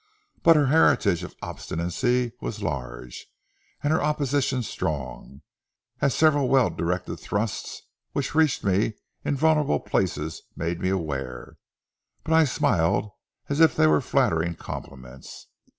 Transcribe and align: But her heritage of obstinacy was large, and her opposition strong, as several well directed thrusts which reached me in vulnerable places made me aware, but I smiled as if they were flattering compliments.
But 0.41 0.55
her 0.55 0.65
heritage 0.65 1.21
of 1.21 1.35
obstinacy 1.43 2.31
was 2.41 2.63
large, 2.63 3.27
and 3.83 3.93
her 3.93 4.01
opposition 4.01 4.63
strong, 4.63 5.43
as 5.99 6.15
several 6.15 6.47
well 6.49 6.71
directed 6.71 7.17
thrusts 7.17 7.83
which 8.11 8.33
reached 8.33 8.63
me 8.63 8.93
in 9.23 9.35
vulnerable 9.35 9.79
places 9.79 10.41
made 10.55 10.79
me 10.81 10.89
aware, 10.89 11.57
but 12.23 12.33
I 12.33 12.45
smiled 12.45 13.11
as 13.47 13.59
if 13.59 13.75
they 13.75 13.85
were 13.85 14.01
flattering 14.01 14.55
compliments. 14.55 15.45